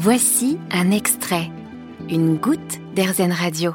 [0.00, 1.50] Voici un extrait,
[2.08, 3.72] une goutte d'Airzen Radio.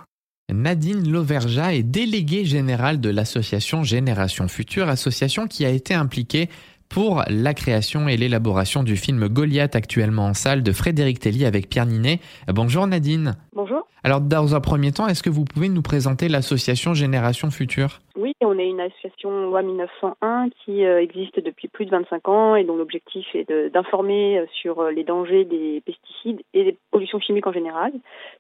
[0.53, 6.47] Nadine Lauverja est déléguée générale de l'association Génération Future, association qui a été impliquée
[6.87, 11.67] pour la création et l'élaboration du film Goliath actuellement en salle de Frédéric Tellier avec
[11.67, 12.21] Pierre Ninet.
[12.47, 13.35] Bonjour Nadine.
[13.51, 13.85] Bonjour.
[14.05, 17.99] Alors dans un premier temps, est-ce que vous pouvez nous présenter l'association Génération Future?
[18.15, 22.55] Oui, on est une association loi 1901 qui euh, existe depuis plus de 25 ans
[22.55, 27.19] et dont l'objectif est d'informer euh, sur euh, les dangers des pesticides et des pollutions
[27.19, 27.91] chimiques en général,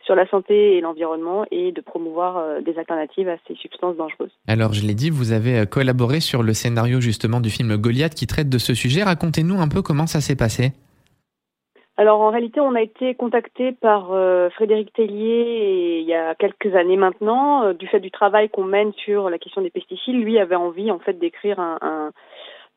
[0.05, 4.31] sur la santé et l'environnement et de promouvoir des alternatives à ces substances dangereuses.
[4.47, 8.27] Alors je l'ai dit, vous avez collaboré sur le scénario justement du film Goliath qui
[8.27, 9.03] traite de ce sujet.
[9.03, 10.71] Racontez-nous un peu comment ça s'est passé.
[11.95, 16.75] Alors en réalité, on a été contacté par euh, Frédéric Tellier il y a quelques
[16.75, 20.15] années maintenant, euh, du fait du travail qu'on mène sur la question des pesticides.
[20.15, 22.11] Lui avait envie en fait d'écrire un, un,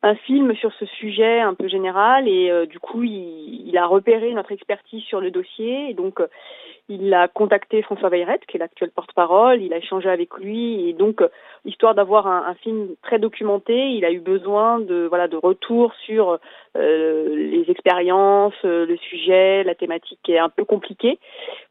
[0.07, 3.85] un, film sur ce sujet un peu général et euh, du coup il, il, a
[3.85, 6.21] repéré notre expertise sur le dossier et donc
[6.89, 10.93] il a contacté François Veyrette, qui est l'actuel porte-parole, il a échangé avec lui et
[10.93, 11.21] donc
[11.65, 15.93] histoire d'avoir un, un, film très documenté, il a eu besoin de voilà de retour
[16.05, 16.37] sur euh,
[16.77, 21.19] les expériences, euh, le sujet, la thématique est un peu compliquée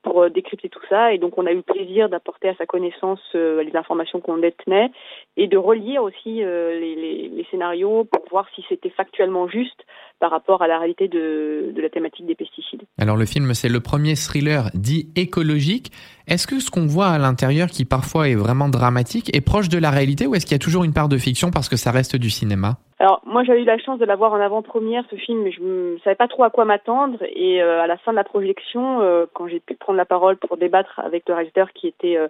[0.03, 3.21] pour euh, décrypter tout ça et donc on a eu plaisir d'apporter à sa connaissance
[3.35, 4.91] les informations qu'on détenait
[5.37, 9.85] et de relire aussi les, scénarios pour voir si c'était factuellement juste
[10.19, 12.83] par rapport à la réalité de la thématique des pesticides.
[12.99, 15.93] Alors le film c'est le premier thriller dit écologique.
[16.29, 19.79] Est-ce que ce qu'on voit à l'intérieur qui parfois est vraiment dramatique est proche de
[19.79, 21.93] la réalité ou est-ce qu'il y a toujours une part de fiction parce que ça
[21.93, 22.79] reste du cinéma?
[22.99, 26.17] Alors moi j'avais eu la chance de l'avoir en avant-première ce film, je ne savais
[26.17, 27.19] pas trop à quoi m'attendre.
[27.35, 30.39] Et euh, à la fin de la projection, euh, quand j'ai pu prendre la parole
[30.39, 32.29] pour débattre avec le réalisateur qui était euh,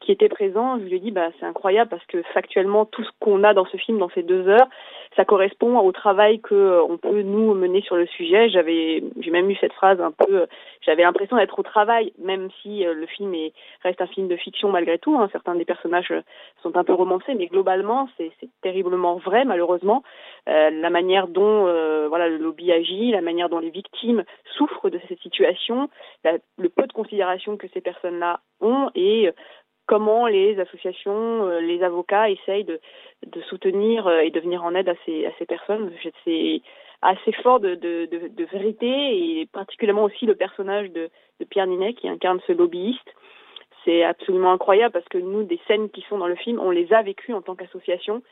[0.00, 3.10] qui était présent, je lui ai dit bah c'est incroyable parce que factuellement tout ce
[3.20, 4.68] qu'on a dans ce film dans ces deux heures,
[5.14, 8.50] ça correspond au travail que on peut nous mener sur le sujet.
[8.50, 10.46] J'avais j'ai même eu cette phrase un peu,
[10.84, 13.37] j'avais l'impression d'être au travail, même si le film est
[13.82, 15.16] reste un film de fiction malgré tout.
[15.18, 15.28] Hein.
[15.32, 16.12] Certains des personnages
[16.62, 18.32] sont un peu romancés, mais globalement c'est
[18.62, 20.02] terriblement vrai malheureusement.
[20.48, 24.24] Euh, la manière dont euh, voilà le lobby agit, la manière dont les victimes
[24.56, 25.88] souffrent de cette situation,
[26.24, 29.32] le peu de considération que ces personnes-là ont et euh,
[29.86, 32.80] comment les associations, les avocats essayent de,
[33.48, 35.90] soutenir et de venir en aide à ces, personnes.
[37.02, 37.78] Assez fort de,
[38.52, 41.10] vérité et particulièrement aussi le personnage de,
[41.50, 43.14] Pierre Ninet qui incarne ce lobbyiste.
[43.84, 46.92] C'est absolument incroyable parce que nous, des scènes qui sont dans le film, on les
[46.92, 48.22] a vécues en tant qu'association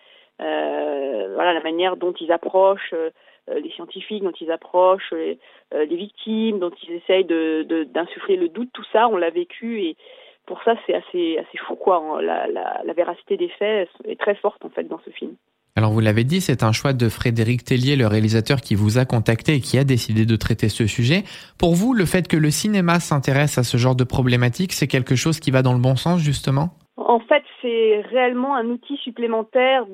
[0.41, 3.11] euh, voilà la manière dont ils approchent euh,
[3.49, 5.39] les scientifiques, dont ils approchent les,
[5.73, 9.97] euh, les victimes, dont ils essayent d'insuffler le doute, tout ça, on l'a vécu et
[10.45, 12.21] pour ça c'est assez assez fou quoi.
[12.21, 15.37] La, la, la véracité des faits est très forte en fait dans ce film.
[15.79, 19.05] Alors vous l'avez dit, c'est un choix de Frédéric Tellier, le réalisateur qui vous a
[19.05, 21.23] contacté et qui a décidé de traiter ce sujet.
[21.59, 25.17] Pour vous, le fait que le cinéma s'intéresse à ce genre de problématiques, c'est quelque
[25.17, 26.71] chose qui va dans le bon sens justement?
[26.97, 29.85] En fait, c'est réellement un outil supplémentaire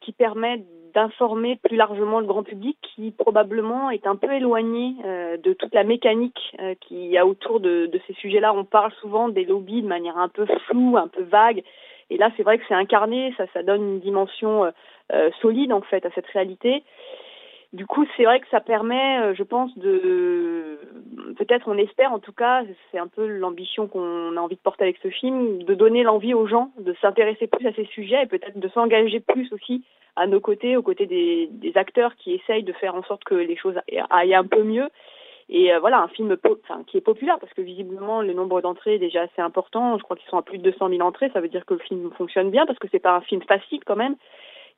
[0.00, 0.64] qui permet
[0.94, 5.74] d'informer plus largement le grand public qui probablement est un peu éloigné euh, de toute
[5.74, 8.54] la mécanique euh, qu'il y a autour de ces sujets-là.
[8.54, 11.64] On parle souvent des lobbies de manière un peu floue, un peu vague.
[12.10, 14.70] Et là, c'est vrai que c'est incarné, ça, donne une dimension euh,
[15.12, 16.82] euh solide en fait à cette réalité.
[17.72, 20.78] Du coup, c'est vrai que ça permet, euh, je pense, de
[21.36, 24.84] peut-être, on espère en tout cas, c'est un peu l'ambition qu'on a envie de porter
[24.84, 28.26] avec ce film, de donner l'envie aux gens de s'intéresser plus à ces sujets et
[28.26, 29.84] peut-être de s'engager plus aussi
[30.14, 33.56] à nos côtés, aux côtés des, acteurs qui essayent de faire en sorte que les
[33.56, 33.78] choses
[34.08, 34.88] aillent un peu mieux.
[35.48, 36.36] Et euh, voilà, un film
[36.88, 39.96] qui est populaire parce que visiblement le nombre d'entrées est déjà assez important.
[39.98, 41.30] Je crois qu'ils sont à plus de 200 000 entrées.
[41.32, 43.80] Ça veut dire que le film fonctionne bien parce que c'est pas un film facile
[43.84, 44.16] quand même.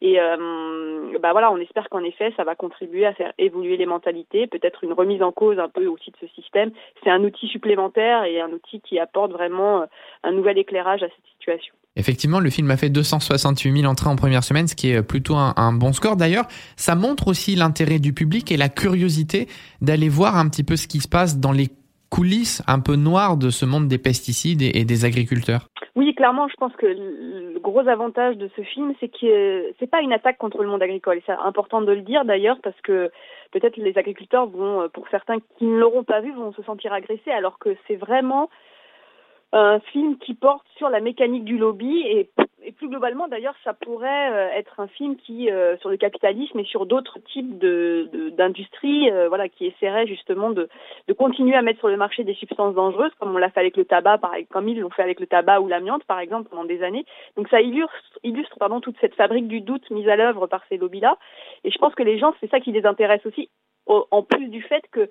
[0.00, 3.86] Et euh, bah voilà, on espère qu'en effet, ça va contribuer à faire évoluer les
[3.86, 6.70] mentalités, peut-être une remise en cause un peu aussi de ce système.
[7.02, 9.86] C'est un outil supplémentaire et un outil qui apporte vraiment euh,
[10.22, 11.74] un nouvel éclairage à cette situation.
[11.98, 15.34] Effectivement, le film a fait 268 000 entrées en première semaine, ce qui est plutôt
[15.34, 16.16] un, bon score.
[16.16, 19.48] D'ailleurs, ça montre aussi l'intérêt du public et la curiosité
[19.82, 21.68] d'aller voir un petit peu ce qui se passe dans les
[22.08, 25.66] coulisses un peu noires de ce monde des pesticides et, des agriculteurs.
[25.96, 30.00] Oui, clairement, je pense que le gros avantage de ce film, c'est que c'est pas
[30.00, 31.20] une attaque contre le monde agricole.
[31.26, 33.10] C'est important de le dire d'ailleurs parce que
[33.50, 37.32] peut-être les agriculteurs vont, pour certains qui ne l'auront pas vu, vont se sentir agressés,
[37.32, 38.48] alors que c'est vraiment
[39.52, 42.30] un film qui porte sur la mécanique du lobby et,
[42.62, 46.58] et plus globalement d'ailleurs ça pourrait euh, être un film qui euh, sur le capitalisme
[46.58, 50.68] et sur d'autres types de d'industries euh, voilà qui essaierait justement de,
[51.06, 53.78] de continuer à mettre sur le marché des substances dangereuses comme on l'a fait avec
[53.78, 56.66] le tabac par comme ils l'ont fait avec le tabac ou l'amiante par exemple pendant
[56.66, 57.06] des années.
[57.36, 60.76] Donc ça illustre illustre pardon toute cette fabrique du doute mise à l'œuvre par ces
[60.76, 61.16] lobbies là
[61.64, 63.48] et je pense que les gens c'est ça qui les intéresse aussi
[63.86, 65.08] en plus du fait que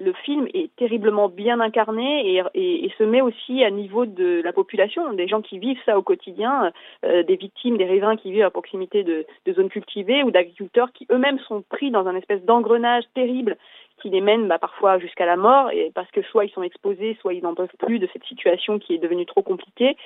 [0.00, 5.12] le film est terriblement bien incarné et, se met aussi à niveau de la population,
[5.12, 6.72] des gens qui vivent ça au quotidien,
[7.04, 11.06] euh, des victimes, des riverains qui vivent à proximité de, zones cultivées ou d'agriculteurs qui
[11.10, 13.56] eux-mêmes sont pris dans un espèce d'engrenage terrible
[14.02, 17.16] qui les mène bah, parfois jusqu'à la mort et parce que soit ils sont exposés,
[17.20, 19.96] soit ils n'en peuvent plus de cette situation qui est devenue trop compliquée.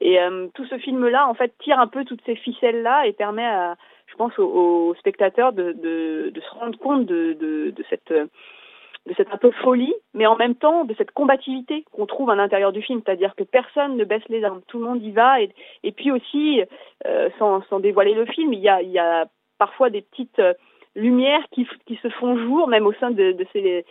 [0.00, 3.48] Et euh, tout ce film-là, en fait, tire un peu toutes ces ficelles-là et permet
[4.06, 8.12] je pense, aux, spectateurs de, se rendre compte de, de cette
[9.08, 12.36] de cette un peu folie, mais en même temps de cette combativité qu'on trouve à
[12.36, 15.40] l'intérieur du film, c'est-à-dire que personne ne baisse les armes, tout le monde y va,
[15.40, 16.62] et, puis aussi,
[17.06, 19.26] euh, sans, dévoiler le film, il y a, il y a
[19.58, 20.54] parfois des petites euh,
[20.94, 21.66] lumières qui,
[22.02, 23.84] se font jour, même au sein de, ces,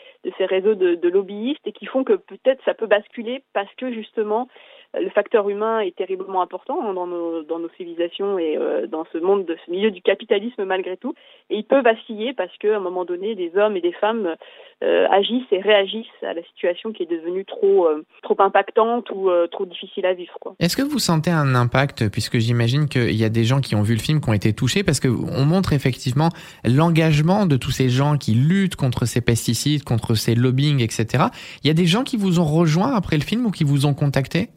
[0.46, 4.48] réseaux de lobbyistes, et qui font que peut-être ça peut basculer parce que justement
[4.94, 9.18] le facteur humain est terriblement important dans nos, dans nos civilisations et euh, dans ce
[9.18, 11.14] monde, de ce milieu du capitalisme malgré tout.
[11.50, 14.36] Et il peut vaciller parce qu'à un moment donné, des hommes et des femmes
[14.84, 19.30] euh, agissent et réagissent à la situation qui est devenue trop, euh, trop impactante ou
[19.52, 20.34] trop difficile à vivre.
[20.60, 23.82] Est-ce que vous sentez un impact, puisque j'imagine qu'il y a des gens qui ont
[23.82, 26.30] vu le film qui ont été touchés, parce qu'on montre effectivement
[26.64, 31.26] l'engagement de tous ces gens qui luttent contre ces pesticides, contre ces lobbying, etc.
[31.64, 33.86] Il y a des gens qui vous ont rejoint après le film ou qui vous
[33.86, 34.50] ont contacté?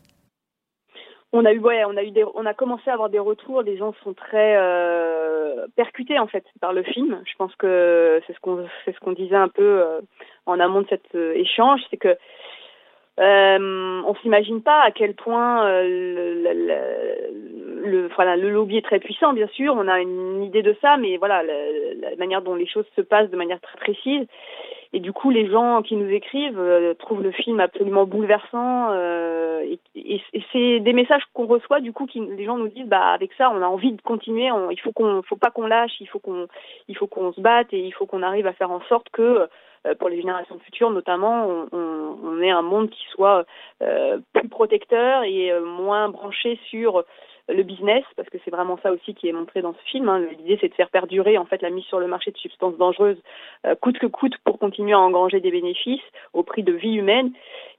[1.33, 3.63] On a eu ouais, on a eu des, on a commencé à avoir des retours.
[3.63, 7.23] Les gens sont très euh, percutés en fait par le film.
[7.25, 10.01] Je pense que c'est ce qu'on c'est ce qu'on disait un peu euh,
[10.47, 12.17] en amont de cet euh, échange, c'est que
[13.21, 18.85] euh, on s'imagine pas à quel point euh, le, le, le, voilà, le lobby est
[18.85, 19.75] très puissant, bien sûr.
[19.77, 21.55] On a une idée de ça, mais voilà, la,
[22.01, 24.27] la manière dont les choses se passent de manière très précise.
[24.93, 28.89] Et du coup, les gens qui nous écrivent euh, trouvent le film absolument bouleversant.
[28.91, 29.65] Euh,
[29.95, 30.21] et,
[30.53, 33.51] c'est des messages qu'on reçoit, du coup, qui les gens nous disent, bah avec ça,
[33.51, 34.51] on a envie de continuer.
[34.51, 35.93] On, il faut qu'on, faut pas qu'on lâche.
[36.01, 36.49] Il faut qu'on,
[36.89, 39.49] il faut qu'on se batte et il faut qu'on arrive à faire en sorte que
[39.87, 43.45] euh, pour les générations futures, notamment, on, on, on ait un monde qui soit
[43.83, 47.05] euh, plus protecteur et moins branché sur
[47.53, 50.09] le business, parce que c'est vraiment ça aussi qui est montré dans ce film.
[50.09, 50.21] Hein.
[50.39, 53.21] L'idée, c'est de faire perdurer en fait la mise sur le marché de substances dangereuses,
[53.67, 56.01] euh, coûte que coûte, pour continuer à engranger des bénéfices
[56.33, 57.33] au prix de vie humaine.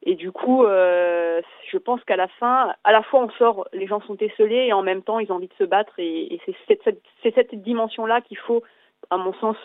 [0.03, 1.41] Et du coup, euh,
[1.71, 4.73] je pense qu'à la fin, à la fois on sort, les gens sont esselés et
[4.73, 5.93] en même temps ils ont envie de se battre.
[5.97, 8.63] Et, c'est cette, cette, cette dimension-là qu'il faut,
[9.09, 9.57] à mon sens,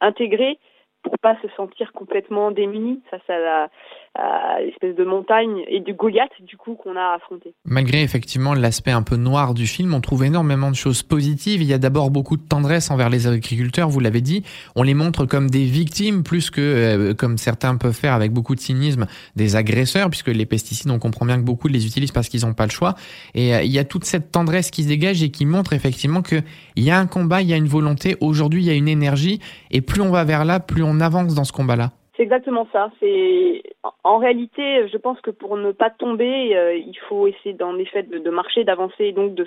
[0.00, 0.58] intégrer
[1.02, 3.70] pour pas se sentir complètement démuni face à la
[4.14, 7.54] à l'espèce de montagne et du Goliath du coup qu'on a affronté.
[7.64, 11.62] Malgré effectivement l'aspect un peu noir du film, on trouve énormément de choses positives.
[11.62, 14.44] Il y a d'abord beaucoup de tendresse envers les agriculteurs, vous l'avez dit.
[14.74, 18.54] On les montre comme des victimes plus que euh, comme certains peuvent faire avec beaucoup
[18.54, 22.28] de cynisme des agresseurs, puisque les pesticides, on comprend bien que beaucoup les utilisent parce
[22.28, 22.94] qu'ils n'ont pas le choix.
[23.34, 26.22] Et euh, il y a toute cette tendresse qui se dégage et qui montre effectivement
[26.22, 26.42] que
[26.74, 28.16] il y a un combat, il y a une volonté.
[28.20, 29.40] Aujourd'hui, il y a une énergie,
[29.70, 31.92] et plus on va vers là, plus on avance dans ce combat-là.
[32.20, 32.90] C'est exactement ça.
[33.00, 33.62] C'est
[34.04, 38.02] en réalité, je pense que pour ne pas tomber, euh, il faut essayer en effet
[38.02, 39.46] de, de marcher, d'avancer, et donc de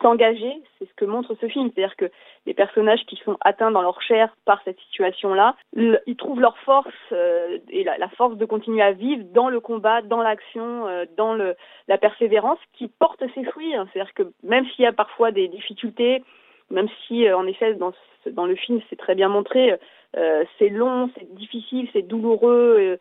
[0.00, 0.54] s'engager.
[0.78, 2.10] C'est ce que montre ce film, c'est-à-dire que
[2.46, 6.88] les personnages qui sont atteints dans leur chair par cette situation-là, ils trouvent leur force
[7.12, 11.34] euh, et la, force de continuer à vivre dans le combat, dans l'action, euh, dans
[11.34, 13.74] la persévérance, qui porte ses fruits.
[13.74, 13.88] Hein.
[13.92, 16.22] C'est-à-dire que même s'il y a parfois des difficultés,
[16.70, 17.92] même si en effet dans,
[18.32, 19.78] dans le film c'est très bien montré
[20.16, 22.76] euh, c'est long, c'est difficile, c'est douloureux.
[22.78, 22.96] Euh,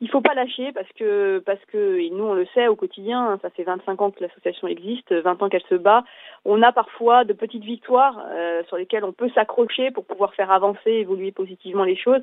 [0.00, 3.20] il faut pas lâcher parce que parce que et nous on le sait au quotidien,
[3.20, 6.04] hein, ça fait 25 ans que l'association existe, 20 ans qu'elle se bat.
[6.44, 10.50] On a parfois de petites victoires euh, sur lesquelles on peut s'accrocher pour pouvoir faire
[10.50, 12.22] avancer, évoluer positivement les choses.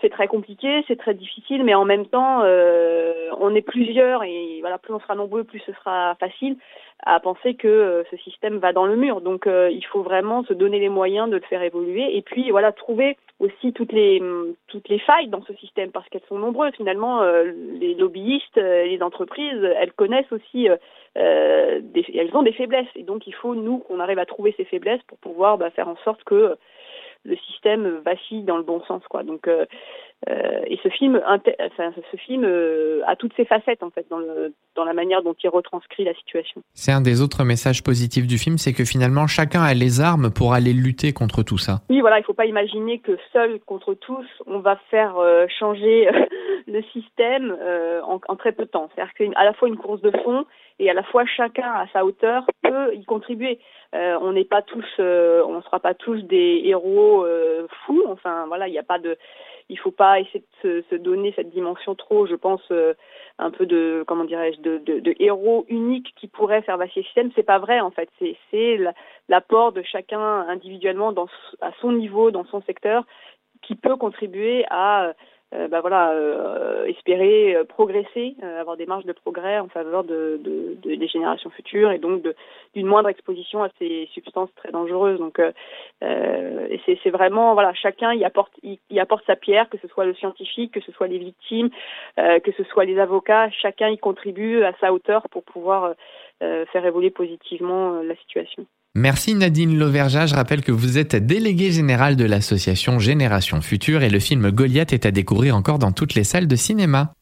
[0.00, 4.58] C'est très compliqué, c'est très difficile, mais en même temps, euh, on est plusieurs et
[4.60, 6.56] voilà, plus on sera nombreux, plus ce sera facile
[7.04, 9.20] à penser que euh, ce système va dans le mur.
[9.20, 12.50] Donc, euh, il faut vraiment se donner les moyens de le faire évoluer et puis
[12.50, 14.22] voilà, trouver aussi toutes les
[14.66, 16.74] toutes les failles dans ce système parce qu'elles sont nombreuses.
[16.74, 20.68] Finalement, les lobbyistes, les entreprises, elles connaissent aussi,
[21.14, 24.64] des, elles ont des faiblesses et donc il faut nous qu'on arrive à trouver ces
[24.64, 26.56] faiblesses pour pouvoir bah, faire en sorte que
[27.24, 29.22] le système vacille dans le bon sens quoi.
[29.22, 29.66] Donc euh,
[30.28, 34.18] euh, et ce film, enfin, ce film euh, a toutes ses facettes en fait dans,
[34.18, 36.60] le, dans la manière dont il retranscrit la situation.
[36.74, 40.30] C'est un des autres messages positifs du film, c'est que finalement chacun a les armes
[40.30, 41.82] pour aller lutter contre tout ça.
[41.88, 46.08] Oui, voilà, il faut pas imaginer que seul contre tous, on va faire euh, changer
[46.66, 47.56] le système
[48.04, 48.88] en, en, très peu de temps.
[48.94, 50.44] C'est-à-dire qu'à la fois une course de fond
[50.78, 53.58] et à la fois chacun à sa hauteur peut y contribuer.
[53.94, 58.04] Euh, on n'est pas tous, euh, on ne sera pas tous des héros euh, fous.
[58.08, 59.16] Enfin, voilà, il n'y a pas de,
[59.70, 62.94] il faut pas essayer de se, se donner cette dimension trop, je pense, euh,
[63.38, 67.06] un peu de, comment dirais-je, de, de, de, héros unique qui pourrait faire vaciller le
[67.06, 67.30] système.
[67.34, 68.10] C'est pas vrai en fait.
[68.18, 68.78] C'est, c'est
[69.28, 71.28] l'apport de chacun individuellement dans,
[71.60, 73.04] à son niveau, dans son secteur,
[73.62, 75.14] qui peut contribuer à
[75.50, 76.14] bah voilà,
[76.86, 81.90] espérer progresser, avoir des marges de progrès en faveur de, de, de des générations futures
[81.90, 82.22] et donc
[82.74, 85.18] d'une moindre exposition à ces substances très dangereuses.
[85.18, 85.40] Donc,
[86.00, 90.72] c'est vraiment voilà, chacun y apporte y, apporte sa pierre, que ce soit le scientifique,
[90.72, 91.70] que ce soit les victimes,
[92.16, 95.94] que ce soit les avocats, chacun y contribue à sa hauteur pour pouvoir
[96.40, 98.66] faire évoluer positivement la situation.
[98.98, 100.26] Merci Nadine Lauvergeat.
[100.26, 104.92] Je rappelle que vous êtes déléguée générale de l'association Génération Future et le film Goliath
[104.92, 107.12] est à découvrir encore dans toutes les salles de cinéma.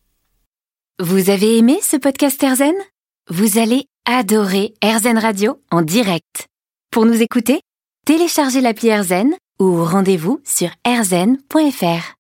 [0.99, 2.73] Vous avez aimé ce podcast Erzen
[3.29, 6.47] Vous allez adorer Erzen Radio en direct.
[6.91, 7.61] Pour nous écouter,
[8.07, 12.15] téléchargez l'appli Erzen ou rendez-vous sur erzen.fr.